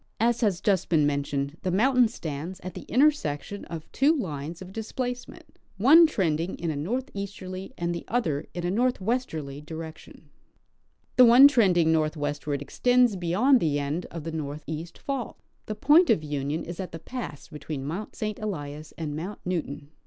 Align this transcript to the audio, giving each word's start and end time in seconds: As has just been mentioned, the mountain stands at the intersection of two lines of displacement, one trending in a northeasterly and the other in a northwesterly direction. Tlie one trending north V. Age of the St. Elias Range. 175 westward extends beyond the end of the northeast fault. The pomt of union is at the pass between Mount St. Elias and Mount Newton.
As 0.19 0.41
has 0.41 0.61
just 0.61 0.89
been 0.89 1.05
mentioned, 1.05 1.57
the 1.61 1.69
mountain 1.69 2.07
stands 2.07 2.59
at 2.61 2.73
the 2.73 2.87
intersection 2.89 3.65
of 3.65 3.85
two 3.91 4.11
lines 4.15 4.59
of 4.59 4.73
displacement, 4.73 5.59
one 5.77 6.07
trending 6.07 6.55
in 6.57 6.71
a 6.71 6.75
northeasterly 6.75 7.71
and 7.77 7.93
the 7.93 8.03
other 8.07 8.47
in 8.55 8.65
a 8.65 8.71
northwesterly 8.71 9.61
direction. 9.61 10.31
Tlie 11.19 11.27
one 11.27 11.47
trending 11.47 11.91
north 11.91 12.15
V. 12.15 12.21
Age 12.25 12.29
of 12.29 12.33
the 12.33 12.33
St. 12.33 12.47
Elias 12.47 12.47
Range. 12.47 12.47
175 12.49 12.57
westward 12.57 12.61
extends 12.63 13.15
beyond 13.15 13.59
the 13.59 13.79
end 13.79 14.05
of 14.07 14.23
the 14.23 14.31
northeast 14.31 14.97
fault. 14.97 15.37
The 15.67 15.75
pomt 15.75 16.09
of 16.09 16.23
union 16.23 16.65
is 16.65 16.79
at 16.79 16.91
the 16.91 16.97
pass 16.97 17.49
between 17.49 17.85
Mount 17.85 18.15
St. 18.15 18.39
Elias 18.39 18.93
and 18.97 19.15
Mount 19.15 19.39
Newton. 19.45 19.91